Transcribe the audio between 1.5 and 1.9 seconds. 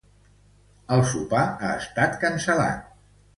ha